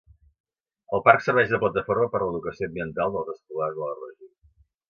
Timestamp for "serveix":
1.25-1.51